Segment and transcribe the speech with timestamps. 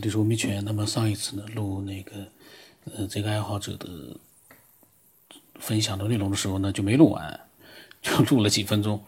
[0.00, 0.64] 这是吴明全。
[0.64, 2.12] 那么上一次呢，录那个
[2.96, 3.88] 呃这个爱好者的
[5.58, 7.40] 分享的内容的时候呢，就没录完，
[8.02, 9.00] 就录了几分钟。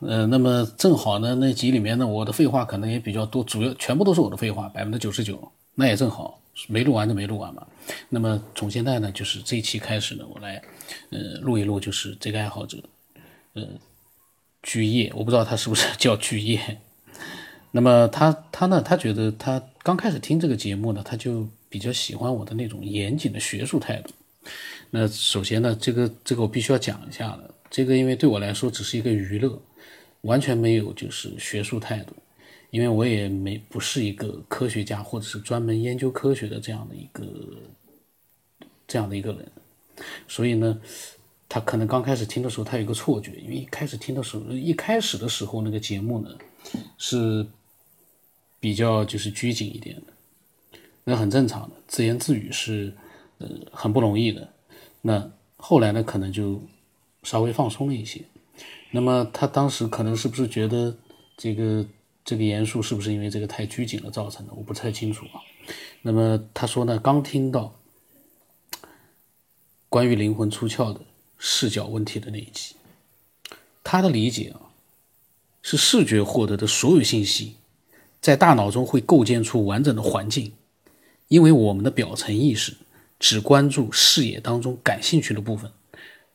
[0.00, 5.50] 呃，那么正好呢，那集里面呢，我的废话可能也比较多，主要全部都是我的废话，百分之九十九。
[5.74, 6.38] 那也正好，
[6.68, 7.66] 没录完就没录完嘛。
[8.10, 10.62] 那么从现在呢，就是这一期开始呢，我来
[11.10, 12.78] 呃录一录，就是这个爱好者
[13.54, 13.66] 呃
[14.62, 16.80] 居业，我不知道他是不是 叫居业。
[17.76, 24.12] 那么他他呢，他觉得他刚开始听这个节目呢，他就比较喜欢我的那种严谨的学术态度。
[24.90, 27.52] 那首先呢，这个这个我必须要讲一下了。
[27.68, 29.60] 这个因为对我来说只是一个娱乐，
[30.20, 32.14] 完全没有就是学术态度，
[32.70, 37.24] 因为我也没不是一个科学家或者是专门研究科学的这样的一个
[38.86, 39.50] 这样的一个人，
[40.28, 40.80] 所以呢，
[41.48, 46.30] 他可能刚开始听的时候他有个错觉，因为一开始听的时候一开始的时候那个节目呢
[46.96, 47.44] 是。
[48.64, 52.94] 比较就是拘谨一点的，那很正常的，自言自语是
[53.36, 54.48] 呃很不容易的。
[55.02, 56.62] 那后来呢，可能就
[57.22, 58.22] 稍微放松了一些。
[58.90, 60.96] 那么他当时可能是不是觉得
[61.36, 61.86] 这个
[62.24, 64.54] 这个严肃是不是因为这个太拘谨了造成的？
[64.54, 65.44] 我不太清楚啊。
[66.00, 67.74] 那么他说呢，刚听到
[69.90, 71.02] 关于灵魂出窍的
[71.36, 72.76] 视角问题的那一集，
[73.82, 74.72] 他的理解啊，
[75.60, 77.56] 是视觉获得的所有信息。
[78.24, 80.50] 在大脑中会构建出完整的环境，
[81.28, 82.72] 因为我们的表层意识
[83.18, 85.70] 只关注视野当中感兴趣的部分，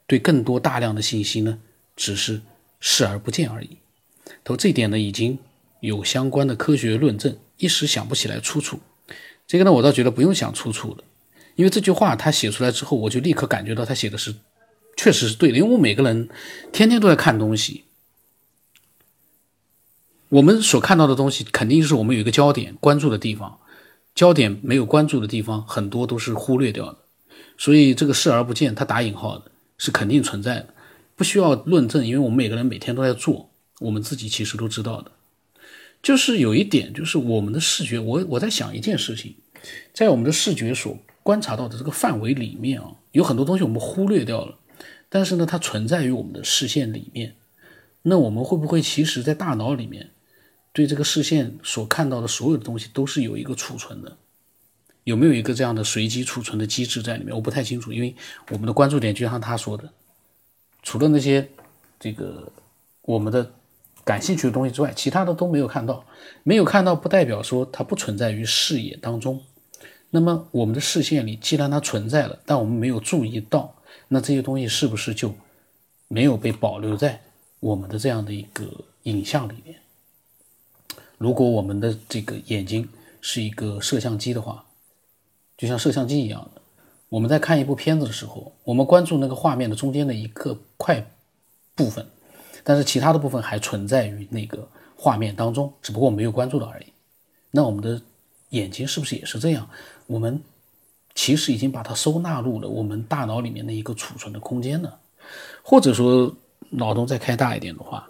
[0.05, 1.57] 对更多大量的信息呢，
[1.95, 2.41] 只是
[2.79, 3.77] 视而不见而已。
[4.43, 5.39] 头这点呢，已经
[5.79, 8.79] 有相关的科学论证，一时想不起来出处。
[9.47, 11.03] 这个呢，我倒觉得不用想出处了，
[11.55, 14.35] 因为这句话他写出来之后，我就立刻感觉到他写的是
[14.95, 16.29] 确实是对的，因为我每个人
[16.71, 17.85] 天天都在看东西。
[20.29, 23.57] 我们所看到的东西，肯定是我们有一个焦点关注的地方，
[24.13, 26.99] 焦点没有关注的地方，很多都是忽略掉的。
[27.57, 30.67] 所以这个视而不见，它打引号的，是肯定存在的，
[31.15, 35.11] 不需要论证，因为我们每个人每天都在做，我们自己其实都知道的。
[36.03, 39.33] 就是有一点，就是我们的视觉，我我在想一件事情，
[39.93, 44.59] 在我们的视觉所观察到的这个范围里面啊，有很多东西我们忽略掉了，
[45.09, 47.35] 但是呢，它存在于我们的视线里面。
[48.03, 50.11] 那我们会不会其实，在大脑里面？
[50.71, 54.17] 对这个视线所看到的所有的东西都是有一个储存的，
[55.03, 57.35] 有没有一个这样的随机储存的机制在里面？
[57.35, 58.15] 我不太清楚，因为
[58.51, 59.89] 我们的关注点就像他说的，
[60.83, 61.49] 除了那些
[61.99, 62.51] 这个
[63.01, 63.51] 我们的
[64.03, 66.05] 感兴趣的东西之外，其他的都没有看到。
[66.43, 69.41] 没有看到不代表说它不存在于视野当中。
[70.11, 73.75] 那么我们的视线里既然它存在了，但我们没有注意到，
[74.07, 75.35] 那这些东西是不是就
[76.07, 77.21] 没有被保留在
[77.59, 78.65] 我们的这样的一个
[79.03, 79.79] 影像里面？
[81.19, 82.87] 如果我们的这个眼睛
[83.19, 84.63] 是一个摄像机的话，
[85.57, 86.61] 就像摄像机一样的，
[87.09, 91.05] 我们在看一部片子的时候，我们关注那个画面的中间的一个块
[91.75, 92.07] 部分，
[92.63, 94.65] 但是其他的部分还存在于那个
[94.95, 96.85] 画面当中，只不过我没有关注到而已。
[97.51, 98.01] 那我们的
[98.51, 99.69] 眼睛是不是也是这样？
[100.07, 100.41] 我们
[101.15, 104.97] 其实已经把它收纳入了我们大脑里面的一个储存的空间了，
[105.61, 106.33] 或者说
[106.69, 108.07] 脑洞再开大一点的话。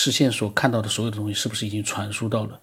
[0.00, 2.60] 视线所看到的所有的东西，是不是已经传输到了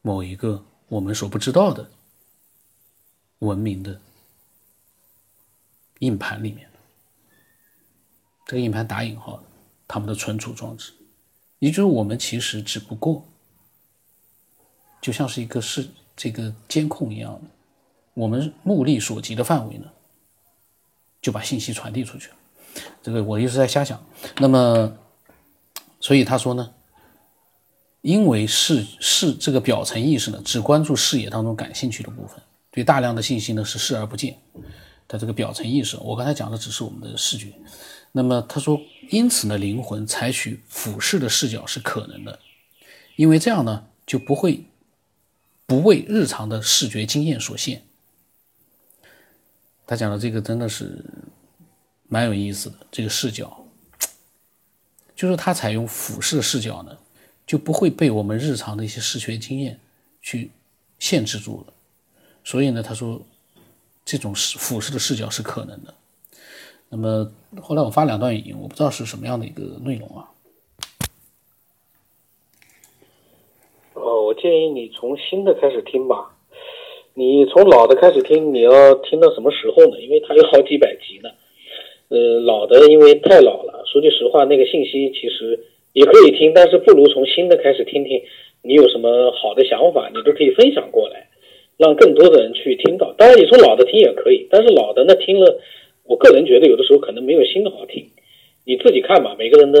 [0.00, 1.90] 某一个我们所不知道的
[3.40, 4.00] 文明的
[5.98, 6.70] 硬盘里面
[8.46, 9.42] 这个硬盘打引号，
[9.88, 10.92] 他们的存储装置，
[11.58, 13.26] 也就是我们其实只不过
[15.00, 17.50] 就像是一个是这个监控一样的，
[18.14, 19.90] 我们目力所及的范围呢，
[21.20, 22.36] 就把信息传递出去了。
[23.02, 24.00] 这个我一直在瞎想。
[24.36, 24.98] 那么。
[26.02, 26.74] 所以他说呢，
[28.00, 32.42] 因为视视这个表层意识呢，只关注视野当中感兴趣的部分，
[32.72, 34.36] 对大量的信息呢是视而不见。
[35.06, 37.52] 他这个表层意识，我刚才讲的只是我们的视觉。
[38.10, 38.80] 那么他说，
[39.10, 42.38] 因此呢，灵魂采取俯视的视角是可能的，
[43.14, 44.64] 因为这样呢就不会
[45.66, 47.82] 不为日常的视觉经验所限。
[49.86, 51.04] 他讲的这个真的是
[52.08, 53.61] 蛮有意思的，这个视角。
[55.22, 56.98] 就是它采用俯视的视角呢，
[57.46, 59.78] 就不会被我们日常的一些视觉经验
[60.20, 60.50] 去
[60.98, 61.72] 限制住了。
[62.42, 63.22] 所以呢，他说
[64.04, 65.94] 这种视俯视的视角是可能的。
[66.88, 67.30] 那么
[67.62, 70.28] 后来我发两段语音，我不知道是什么样的一个内容啊。
[73.94, 76.34] 哦，我建议你从新的开始听吧。
[77.14, 80.00] 你从老的开始听，你要听到什么时候呢？
[80.00, 81.30] 因为它有好几百集呢。
[82.08, 83.71] 呃，老的因为太老了。
[83.92, 85.60] 说句实话，那个信息其实
[85.92, 88.22] 也可以听，但是不如从新的开始听听，
[88.62, 91.28] 你有什么好的想法，你都可以分享过来，
[91.76, 93.12] 让更多的人去听到。
[93.18, 95.60] 当然，你从老的听也可以，但是老的呢听了，
[96.06, 98.06] 我个人觉得有的时候可能没有新的好听。
[98.64, 99.80] 你自己看吧，每个人的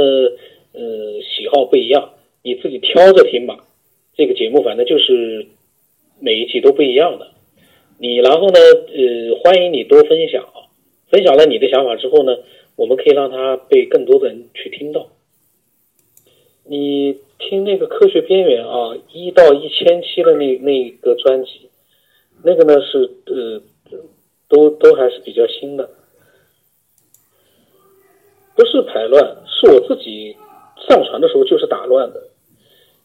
[0.74, 2.10] 呃喜好不一样，
[2.42, 3.64] 你自己挑着听吧。
[4.14, 5.46] 这个节目反正就是
[6.20, 7.28] 每一期都不一样的。
[7.98, 10.68] 你然后呢，呃，欢迎你多分享啊，
[11.08, 12.36] 分享了你的想法之后呢，
[12.76, 15.08] 我们可以让它被更多的人去听到。
[16.64, 21.68] 你听那个科学边缘啊，一到一千期的那那个专辑，
[22.44, 23.60] 那个呢是呃，
[24.48, 25.90] 都都还是比较新的，
[28.54, 30.36] 不是排乱，是我自己
[30.88, 32.28] 上传的时候就是打乱的，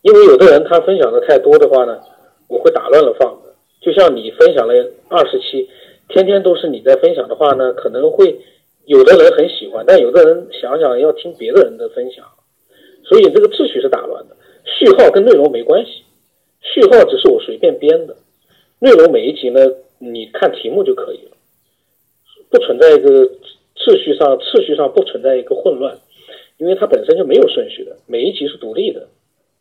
[0.04, 2.00] 因为有的人他分享的太多的话呢，
[2.48, 4.74] 我会打乱了放的，就像你分享了
[5.10, 5.68] 二十期，
[6.10, 8.40] 天天都是你在分享的话呢，可能会
[8.88, 12.26] 有的人很喜欢，但有的人想想要听别的人的分享。
[13.04, 16.04] 所以这个秩序是打乱的，序号跟内容没关系，
[16.62, 18.16] 序号只是我随便编的，
[18.80, 19.60] 内容每一集呢，
[20.00, 21.32] 你看题目就可以了，
[22.50, 23.30] 不存在一个
[23.76, 25.98] 秩序上次序上不存在一个混乱，
[26.58, 29.08] 因为它本身就没有顺序的，每一集是独立的，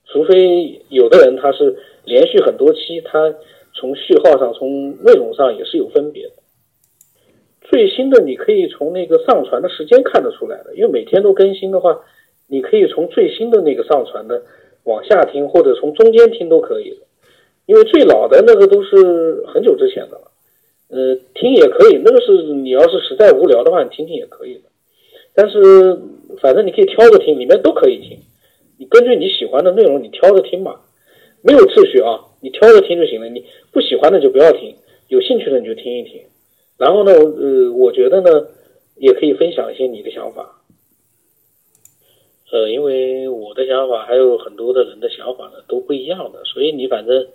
[0.06, 3.34] 除非有的人他是连续很多期，他
[3.74, 6.32] 从序号上从内容上也是有分别的。
[7.70, 12.00] 最新的你可以从那个上传的时间看得出来的，因为每天都更新的话。
[12.48, 14.40] 你可以从最新的那个上传的
[14.84, 16.98] 往下听，或者从中间听都可以的，
[17.66, 20.30] 因为最老的那个都是很久之前的了。
[20.88, 24.60] 呃，听也可以，那个是你要是实在无聊的话，你听听也可以的。
[25.34, 25.98] 但是
[26.40, 28.16] 反正你可以挑着听，里面都可以听。
[28.78, 30.82] 你根据你喜欢的内容，你挑着听吧，
[31.42, 33.28] 没有秩序啊，你挑着听就行了。
[33.28, 34.72] 你不喜欢的就不要听，
[35.08, 36.22] 有兴趣的你就听一听。
[36.78, 38.48] 然后呢，呃，我觉得呢，
[38.96, 40.62] 也可以分享一些你的想法。
[42.52, 47.26] 呃，因为我的想法还有很多的人的想法呢，都不一样的，所以你反正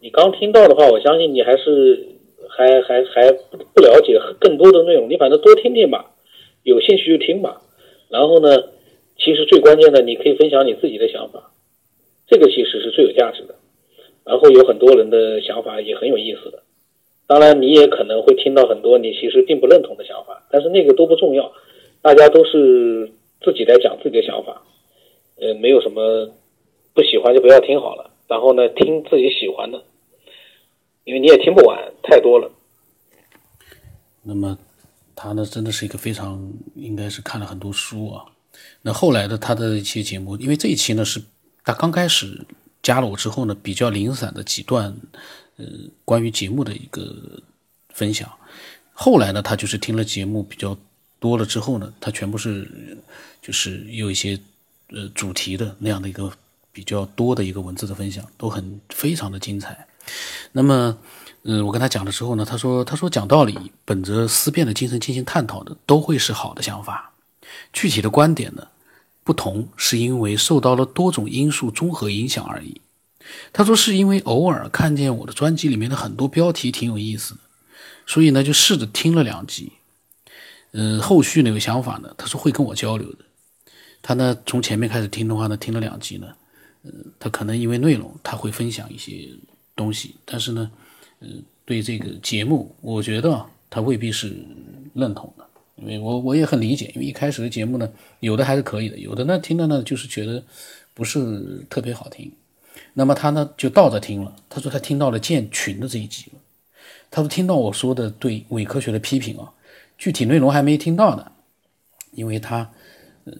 [0.00, 2.06] 你刚听到的话，我相信你还是
[2.48, 6.14] 还还还不不了解更多的内容，你反正多听听吧，
[6.62, 7.60] 有兴趣就听吧。
[8.08, 8.70] 然后呢，
[9.18, 11.50] 其实最关键的，你可以分享你自己的想法，
[12.26, 13.56] 这个其实是最有价值的。
[14.24, 16.62] 然后有很多人的想法也很有意思的，
[17.26, 21.52] 当然你也可能会听到很多你其实并不认同的想法，但是那个都不重要，
[22.02, 23.12] 大家都是。
[23.44, 24.62] 自己来讲自己的想法，
[25.36, 26.28] 呃，没有什么
[26.94, 28.10] 不喜欢就不要听好了。
[28.26, 29.84] 然后呢，听自己喜欢的，
[31.04, 32.50] 因为你也听不完，太多了。
[34.22, 34.58] 那么
[35.14, 38.24] 他呢，真的是一个非常应该是看了很多书啊。
[38.82, 41.20] 那后来的他的一期节目，因为这一期呢是
[41.62, 42.44] 他刚开始
[42.86, 44.94] 加了我之后呢，比较零散的几段
[45.56, 45.64] 呃
[46.04, 47.02] 关于节目的一个
[47.98, 48.30] 分享。
[48.92, 50.76] 后来呢，他就是听了节目比较。
[51.18, 52.70] 多了之后呢，他全部是，
[53.40, 54.38] 就是有一些
[54.90, 56.30] 呃主题的那样的一个
[56.70, 59.86] 比较多的一个文字的分享，都很非常的精彩。
[60.52, 60.96] 那么，
[61.44, 67.12] 嗯，我跟他讲的时候呢，他说他说讲道理，本着思辨的精神进行探讨的，都会是好的想法。
[67.72, 68.68] 具体的观点呢，
[69.26, 72.80] 不同是因为受到了多种因素综合影响而已。
[73.52, 77.40] 他说是因为偶尔看见我的专辑里面的很多标题挺有意思的，
[78.06, 79.72] 所以呢就试着听了两集。
[80.70, 83.18] 嗯，后续呢有想法呢，他说会跟我交流的。
[84.00, 86.28] 他呢从前面开始听的话呢，听了两集呢，
[86.84, 89.28] 嗯，他可能因为内容他会分享一些
[89.74, 90.70] 东西，但是呢，
[91.18, 94.36] 嗯，对这个节目，我觉得他未必是
[94.94, 95.45] 认同的，
[95.76, 97.90] 因为我我也很理解，因为一开始的节目呢，
[98.20, 100.42] 有的还是可以的，有的呢听的呢就是觉得
[100.94, 102.32] 不是特别好听。
[102.94, 106.32] 那么他呢就倒着听了，他说他听到了建群的这一集，
[107.10, 109.52] 他说听到我说的对伪科学的批评啊。
[109.98, 111.32] 具体内容还没听到呢，
[112.12, 112.70] 因为他，
[113.24, 113.32] 呃，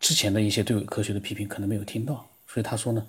[0.00, 3.06] 之前的一些对伪科学的批评可能没有听到，所以他说呢，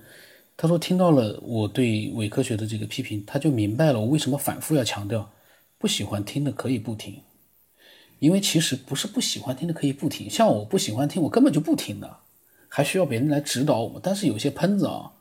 [0.55, 5.31] 他说听到了我对伪科学的这个批评，他就明白了我为什么反复要强调，
[5.79, 7.19] 不喜欢听的可以不听，
[8.25, 12.17] 因为其实不是不喜欢听的可以不听，像我不喜欢听，我根本就不听的，
[12.67, 15.11] 还需要别人来指导我，但是有些喷子啊，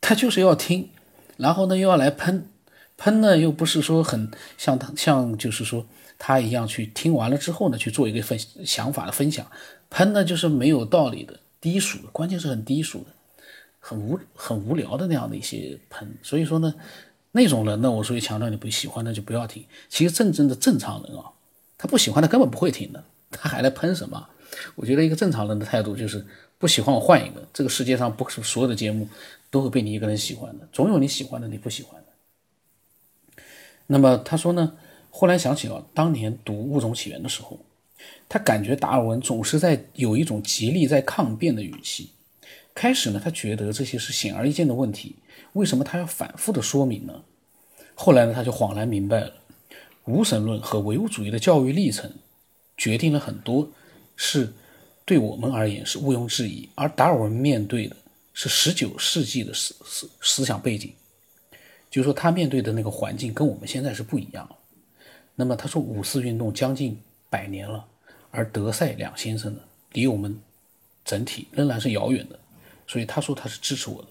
[0.00, 0.88] 他就是要听，
[1.36, 2.48] 然后呢又要来喷。
[2.96, 5.84] 喷呢，又不是说很像他，像就是说
[6.18, 9.46] 他一样去听完了之后呢，去做一个分想法的分享。
[9.90, 13.06] 喷呢，就是没有道理的、低俗的，关键是很低俗的、
[13.78, 16.16] 很无很无聊的那样的一些喷。
[16.22, 16.74] 所以说呢，
[17.32, 19.62] 那种人呢，我所以强调你不喜欢的就不要听。
[19.90, 21.33] 其实真正的正常人啊，
[21.84, 24.26] 他不喜欢的根本不会听的，他还来喷什么？
[24.74, 26.26] 我觉得一个正常人的态度就是
[26.56, 27.46] 不喜欢我换一个。
[27.52, 29.06] 这个世界上不是所有的节目
[29.50, 33.42] 都会被你一个人喜欢的，总有你喜欢的，你不喜欢的。
[33.88, 34.72] 那么他说呢，
[35.10, 37.60] 忽然想起了当年读《物种起源》的时候，
[38.30, 42.12] 他感觉达尔文总是在有一种极力在抗辩的语气。
[42.74, 45.16] 开始呢，他觉得这些是显而易见的问题，
[45.52, 47.24] 为什么他要反复的说明呢？
[47.94, 49.34] 后来呢，他就恍然明白了，
[50.06, 52.12] 无神论和唯物主义的教育历程，
[52.76, 53.70] 决定了很多，
[54.16, 54.52] 是
[55.04, 56.68] 对我们而言是毋庸置疑。
[56.74, 57.96] 而达尔文面对的
[58.34, 60.92] 是十九世纪的思思思想背景，
[61.90, 64.46] 就是说他面对的那个环境跟我们现在是不一样
[65.34, 67.84] 那么他说五四运动将近百年了，
[68.30, 69.60] 而德赛两先生呢，
[69.92, 70.38] 离我们
[71.04, 72.38] 整体仍然是遥远的，
[72.86, 74.08] 所以他说他是支持我的。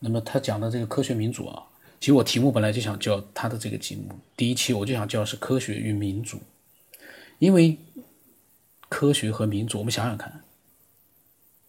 [0.00, 1.62] 那么他讲的这个科学民主啊。
[2.04, 6.38] 其实我题目本来就想叫他的这个节目，第一期我就想叫是科学与民主，
[7.38, 7.78] 因为
[8.90, 10.44] 科学和民主，我们想想看，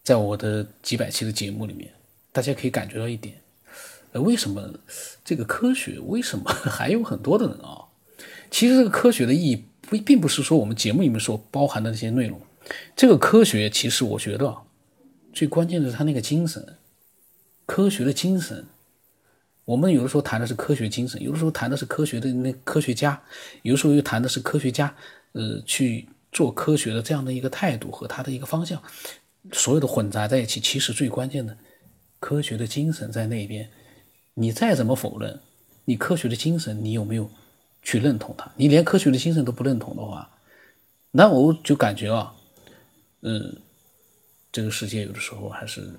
[0.02, 1.90] 在我的几百期的节目里面，
[2.32, 3.40] 大家可以感觉到一点，
[4.12, 4.78] 呃，为什么
[5.24, 7.86] 这个科学为什么 还有很多的人啊？
[8.50, 12.38] 其实这个科学的意义不并不是说我们节目里面所包含的那些内容，
[12.94, 14.54] 这个科学其实我觉得
[15.32, 16.76] 最关键的是他那个精神，
[17.64, 18.66] 科学的精神。
[19.66, 23.20] 我们有的时候谈的是科学精神，有的时候谈的是科学的那科学家，
[23.62, 24.94] 有的时候又谈的是科学家，
[25.32, 28.80] 呃，去做科学的这样的一个态度和他的一个方向，
[29.52, 30.60] 所有的混杂在一起。
[30.60, 31.58] 其实最关键的，
[32.20, 33.68] 科学的精神在那边。
[34.34, 35.40] 你再怎么否认，
[35.84, 37.28] 你科学的精神，你有没有
[37.82, 38.48] 去认同它？
[38.54, 40.30] 你连科学的精神都不认同的话，
[41.10, 42.32] 那我就感觉啊，
[43.22, 43.56] 嗯，
[44.52, 45.90] 这个世界有的时候还是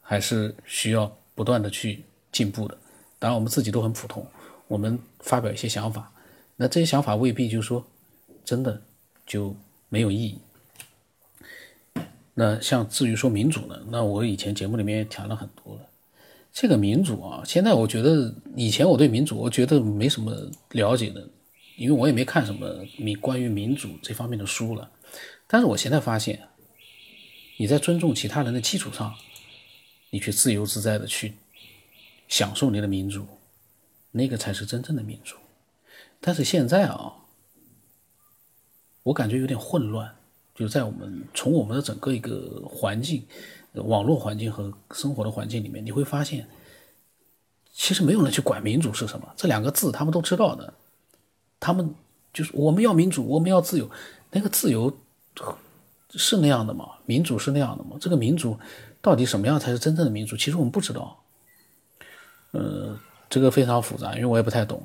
[0.00, 2.04] 还是需要不断的去。
[2.36, 2.76] 进步的，
[3.18, 4.26] 当然我们自己都很普通，
[4.68, 6.12] 我们发表一些想法，
[6.56, 7.82] 那这些想法未必就是说
[8.44, 8.82] 真的
[9.26, 9.56] 就
[9.88, 10.38] 没有意义。
[12.34, 15.80] 那像至于说民主呢，那我以前节目里面也谈了很多了。
[16.52, 20.30] 这个民主啊，现在我觉得以前我对民主我觉得没什么
[20.72, 21.26] 了解的，
[21.78, 24.90] 因为我也没看什么民关于民主这方面的书了。
[25.46, 26.48] 但是我现在发现，
[27.56, 29.14] 你在尊重其他人的基础上，
[30.10, 31.32] 你去自由自在的去。
[32.28, 33.26] 享受你的民主，
[34.10, 35.36] 那个才是真正的民主。
[36.20, 37.14] 但是现在啊，
[39.02, 40.14] 我感觉有点混乱。
[40.54, 43.26] 就在我们从我们的整个一个环境、
[43.74, 46.48] 网络环境和生活的环境里面，你会发现，
[47.74, 50.72] 其实没有人去管民主是什么这两个字，他们都知道的。
[51.60, 51.94] 他们
[52.32, 53.90] 就是我们要民主，我们要自由。
[54.30, 54.90] 那个自由
[56.12, 56.88] 是那样的吗？
[57.04, 57.98] 民主是那样的吗？
[58.00, 58.58] 这个民主
[59.02, 60.38] 到底什么样才是真正的民主？
[60.38, 61.22] 其实我们不知道。
[62.56, 62.98] 呃，
[63.28, 64.82] 这个非常复杂，因为我也不太懂。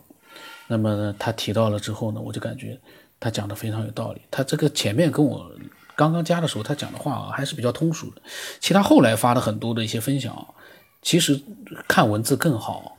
[0.67, 2.77] 那么他提到了之后呢，我就感觉
[3.19, 4.21] 他讲的非常有道理。
[4.29, 5.49] 他这个前面跟我
[5.95, 8.21] 刚刚加的时候，他讲的话啊还是比较通俗的。
[8.59, 10.53] 其他后来发的很多的一些分享，
[11.01, 11.41] 其实
[11.87, 12.97] 看文字更好。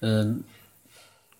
[0.00, 0.42] 嗯，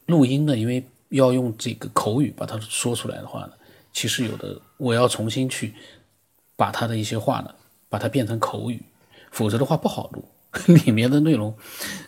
[0.07, 3.53] 录音呢，因为要用这个口语把它说出来的话呢，
[3.93, 5.75] 其实有的我要重新去
[6.57, 7.55] 把他的一些话呢，
[7.89, 8.83] 把它变成口语，
[9.31, 10.25] 否则的话不好录。
[10.85, 11.57] 里面的内容，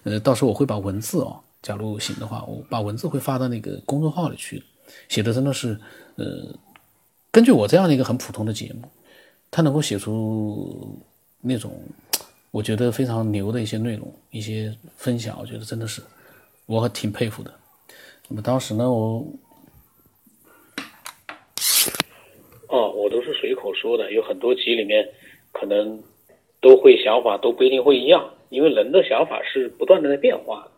[0.03, 4.61] 呃，到时候我会把文字哦，假如行的话，我把文字会发到那个公众号里去。
[5.09, 5.79] 写的真的是，
[6.17, 6.53] 呃，
[7.31, 8.83] 根据我这样的一个很普通的节目，
[9.49, 11.01] 他能够写出
[11.41, 11.81] 那种
[12.51, 16.03] 我觉得非常牛的一些内容、一些分享，我觉得真的是
[16.67, 17.55] 我挺佩服的。
[18.29, 19.25] 那么当时呢，我
[22.69, 25.09] 哦，我都是随口说的，有很多集里面
[25.53, 26.03] 可能。
[26.63, 30.71] 都会想法都不一定会一样，因为人的想法是不断的在变化的。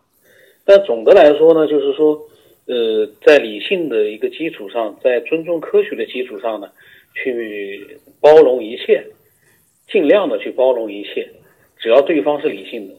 [0.65, 2.19] 但总的来说呢，就是说，
[2.65, 6.69] 呃，在理性的一个基础上，在尊重科学的基础上呢，
[7.13, 9.05] 去包容一切，
[9.87, 11.29] 尽量的去包容一切。
[11.77, 12.95] 只要对方是理性的，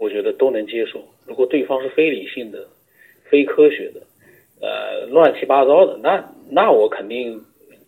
[0.00, 1.04] 我觉得都能接受。
[1.26, 2.66] 如果对方是非理性的、
[3.30, 4.00] 非科学的，
[4.62, 7.40] 呃，乱七八糟的，那那我肯定。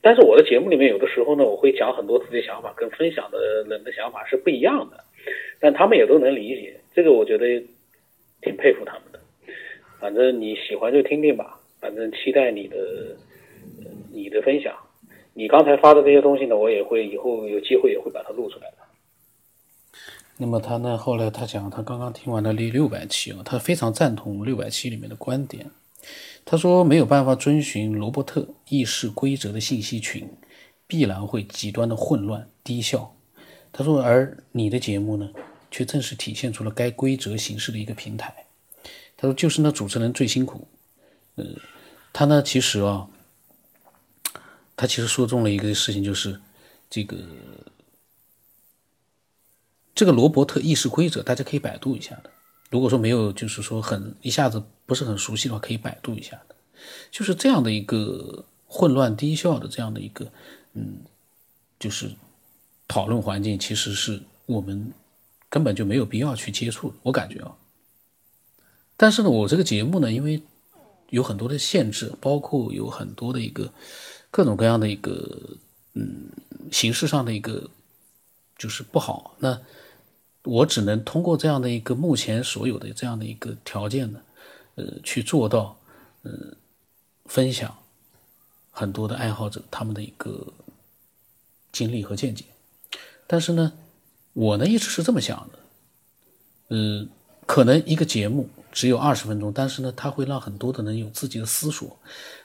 [0.05, 5.03] 但是我的节目里面有的时候呢，我会讲很多自己想法，跟分享的人的想法是不一样的，
[5.59, 7.47] 但他们也都能理解，这个我觉得
[8.43, 9.19] 挺佩服他们的。
[9.99, 12.77] 反正你喜欢就听听吧，反正期待你的
[14.13, 14.77] 你的分享。
[15.33, 18.77] 你刚才发的这些东西呢，我也会以后有机会也会把它录出来的。
[20.37, 25.71] 那么他呢，后来他讲，他刚刚听完了第六百期啊，他非常赞同六百期里面的观点。
[26.45, 30.29] 他说：“没有办法遵循罗伯特议事规则的信息群，
[30.87, 33.17] 必然会极端的混乱低效。”
[33.73, 35.31] 他说：“而你的节目呢，
[35.71, 38.45] 却正是体现出了该规则形式的一个平台。”
[39.17, 40.69] 他说：“就是那主持人最辛苦。”
[41.37, 41.45] 呃，
[42.13, 43.09] 他呢，其实啊，
[44.77, 46.41] 他其实说中了一个事情，就是
[46.91, 47.17] 这个
[49.95, 52.31] 这个罗伯特议事规则，大家可以百度一下的。
[52.75, 56.57] 如果说没有，就是说很一下子不是很熟悉的话，可以百度一下的。
[57.09, 60.27] 就是这样的一个混乱低效的这样的一个
[60.73, 60.99] 嗯，
[61.79, 62.11] 就是
[62.89, 64.93] 讨论环境，其实是我们
[65.49, 66.93] 根本就没有必要去接触。
[67.05, 67.55] 我感觉啊，
[68.97, 70.43] 但是呢，我这个节目呢，因为
[71.11, 73.73] 有很多的限制，包括有很多的一个
[74.33, 75.57] 各种各样的一个
[75.93, 76.29] 嗯
[76.73, 77.71] 形式上的一个
[78.59, 79.61] 就是不好，那
[80.45, 84.21] 我只能通过这样的一个目前所有的这样的一个条件呢，
[84.77, 85.77] 呃，去做到
[86.23, 86.31] 呃
[87.27, 87.77] 分享
[88.71, 90.53] 很多的爱好者他们的一个
[91.73, 92.45] 经历和见解，
[93.27, 93.73] 但是呢，
[94.33, 97.07] 我呢一直是这么想的，呃，
[97.47, 98.49] 可能一个节目。
[98.75, 101.97] 只有二十分钟，但是呢，他会让很多的人有自己的思索。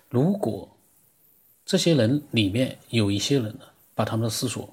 [0.10, 0.70] 如果
[1.66, 3.62] 这些人里面有一些人呢，
[3.96, 4.72] 把他们的思索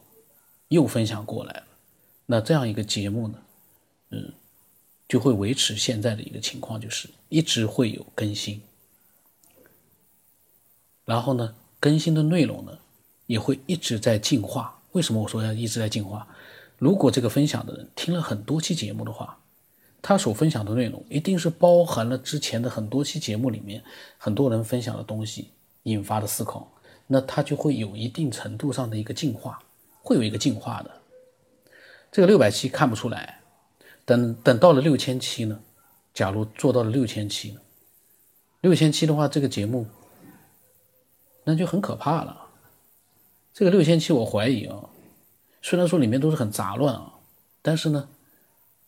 [0.69, 1.67] 又分享过来了，
[2.27, 3.39] 那这样一个节目呢，
[4.11, 4.33] 嗯，
[5.09, 8.61] 就会维持现在的一个情况，就是一直会有更新。
[11.05, 12.79] 然后呢，更新的内容呢，
[13.27, 14.79] 也会一直在进化。
[14.93, 16.27] 为什么我说要一直在进化？
[16.79, 19.39] 如果这个分享的人听了很多期节目的话。
[20.03, 23.83] 他所分享的内容一定是包含了之前的很多期节目里面
[24.19, 25.49] 很多人分享的东西
[25.83, 26.71] 引发的思考，
[27.09, 29.59] 那他就会有一定程度上的一个进化，
[30.03, 30.91] 会有一个进化的。
[32.17, 33.41] 这个六百期看不出来，
[34.07, 35.61] 等等到了六千期呢？
[36.15, 37.61] 假如做到了六千期呢？
[38.63, 39.87] 六千期的话，这个节目
[41.45, 42.47] 那就很可怕了。
[43.53, 44.89] 这个六千期我怀疑啊，
[45.61, 47.13] 虽然说里面都是很杂乱啊，
[47.61, 48.09] 但是呢。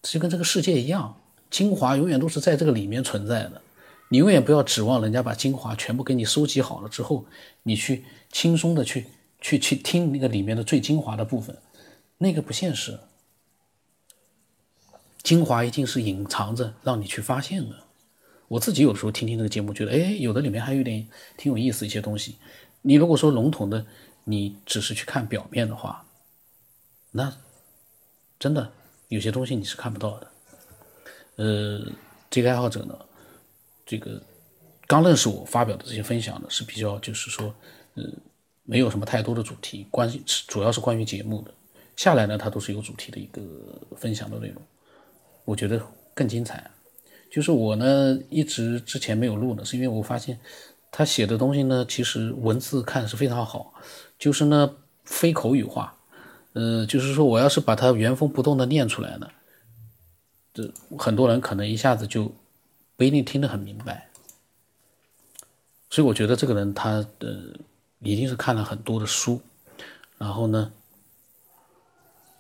[0.01, 1.21] 就跟这个世界一样，
[1.51, 3.61] 精华永远都是在这个里面存在的。
[4.09, 7.27] 你永远不要指望人家把精华全部给你收集好了之后，
[7.65, 9.09] 你去轻松的去
[9.39, 11.55] 去去听那个里面的最精华的部分，
[12.17, 12.99] 那个不现实。
[15.29, 17.77] 精华一定是隐藏着让你去发现的。
[18.49, 21.07] 我自己有时候听听这个节目，觉得哎，有的里面还有点
[21.37, 22.37] 挺有意思一些东西。
[22.81, 23.85] 你如果说笼统的，
[24.25, 26.03] 你只是去看表面的话，
[27.11, 27.31] 那
[28.39, 28.73] 真的。
[29.09, 30.31] 有些东西你是看不到的，
[31.37, 31.93] 呃，
[32.31, 32.99] 这个爱好者呢，
[33.85, 34.19] 这个
[34.87, 37.55] 刚认识我发表的这些分享呢是比较就是说，
[37.97, 38.05] 呃，
[38.65, 40.11] 没有什么太多的主题，关
[40.47, 41.53] 主要是关于节目的。
[41.97, 43.43] 下来呢，他都是有主题的一个
[43.95, 44.63] 分享的内容，
[45.49, 45.81] 我觉得
[46.13, 46.71] 更精彩。
[47.31, 50.39] 就是我呢一直之前没有录呢，是因为我发现
[50.91, 53.73] 他写的东西呢，其实文字看是非常好，
[54.19, 55.95] 就是呢非口语化。
[56.53, 59.29] 嗯，就是说，我要是把它原封不动的念出来呢，
[60.53, 62.31] 这很多人可能一下子就
[62.97, 64.09] 不一定听得很明白。
[65.89, 67.59] 所以我觉得这个人他的
[68.01, 69.41] 一定是看了很多的书，
[70.19, 70.73] 然后呢，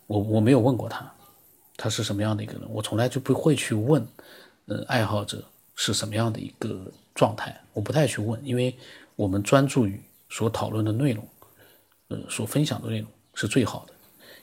[0.06, 1.14] 我我没有问过他，
[1.78, 4.04] 他是什么样的一个人，我从来就不会去问，
[4.66, 5.42] 呃，爱好者
[5.76, 8.76] 是什么样的一个状态，我不太去问，因为
[9.14, 11.26] 我们专注于所讨论的内容，
[12.08, 13.94] 呃，所分享的内容是最好的。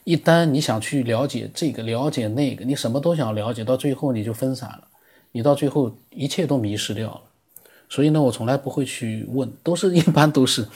[0.06, 4.88] 一旦你想去了解这个了解那个，你什么都想了解，到最后你就分散了，
[5.34, 7.22] 你到最后一切都迷失掉了。
[7.90, 10.68] 所以呢，我从来不会去问，都是一般都是，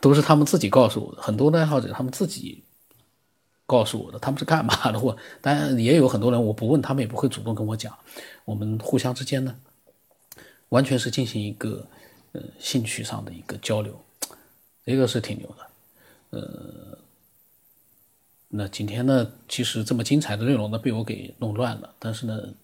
[0.00, 1.20] 都是他们自己告诉我的。
[1.20, 2.62] 很多的爱好者他们自己
[3.66, 4.98] 告诉我的，他们是干嘛的？
[4.98, 7.96] 或 当然也有很多人，我不问他们也不会主动跟我讲。
[8.44, 9.54] 我们互相之间呢，
[10.68, 11.86] 完全是进行一个
[12.32, 14.00] 呃兴趣上的一个交流，
[14.84, 16.98] 这个是挺牛的，呃。
[18.48, 21.92] 那今天呢，其实这么精彩的内容呢，被我给弄乱了。
[21.98, 22.54] 但是呢，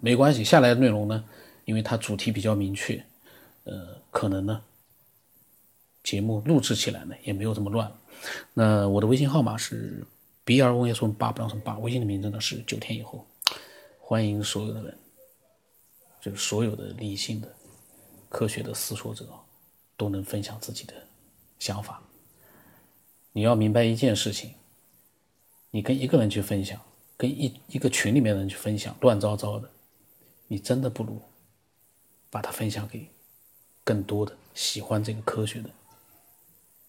[0.00, 1.22] 没关系，下来的内容呢，
[1.66, 3.04] 因为它主题比较明确，
[3.64, 4.62] 呃，可能呢，
[6.02, 7.92] 节目录制起来呢也没有这么乱。
[8.54, 10.02] 那我的微信号码是
[10.44, 13.26] B R O S 八不让什么八，微信的名字呢是九天以后，
[14.00, 14.98] 欢迎所有的人，
[16.20, 17.54] 就是所有的理性的、
[18.28, 19.28] 科学的思索者，
[19.96, 20.94] 都能分享自己的
[21.58, 22.02] 想法。
[23.32, 24.54] 你要明白一件事情。
[25.74, 26.78] 你跟一个人去分享，
[27.16, 29.70] 跟一一个群里面的人去分享，乱糟糟的，
[30.48, 31.22] 你真的不如
[32.28, 33.08] 把它分享给
[33.82, 35.70] 更多的喜欢这个科学的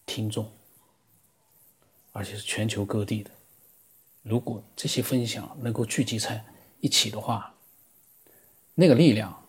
[0.05, 0.51] 听众，
[2.11, 3.31] 而且是全球各地的。
[4.23, 6.43] 如果这些分享能够聚集在
[6.79, 7.53] 一起的话，
[8.73, 9.45] 那个力量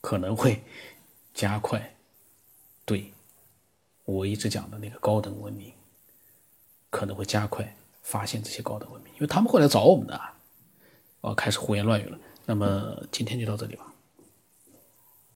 [0.00, 0.62] 可能会
[1.34, 1.96] 加快
[2.84, 3.12] 对
[4.04, 5.72] 我一直讲的那个高等文明。
[6.90, 10.34] 可能会加快发现这些高等文明，因为他们会来找我们的啊，
[11.20, 12.18] 哦，开始胡言乱语了。
[12.46, 13.92] 那么今天就到这里吧。